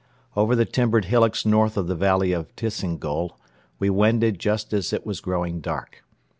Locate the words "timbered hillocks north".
0.65-1.77